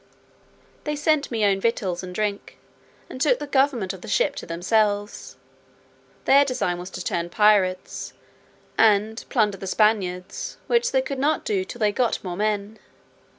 They 0.83 0.95
sent 0.95 1.29
me 1.29 1.41
down 1.41 1.61
victuals 1.61 2.01
and 2.01 2.15
drink, 2.15 2.57
and 3.07 3.21
took 3.21 3.37
the 3.37 3.45
government 3.45 3.93
of 3.93 4.01
the 4.01 4.07
ship 4.07 4.33
to 4.37 4.47
themselves. 4.47 5.35
Their 6.25 6.43
design 6.43 6.79
was 6.79 6.89
to 6.89 7.03
turn 7.03 7.29
pirates, 7.29 8.13
and 8.79 9.23
plunder 9.29 9.57
the 9.59 9.67
Spaniards, 9.67 10.57
which 10.65 10.91
they 10.91 11.03
could 11.03 11.19
not 11.19 11.45
do 11.45 11.63
till 11.63 11.77
they 11.77 11.91
got 11.91 12.23
more 12.23 12.35
men. 12.35 12.79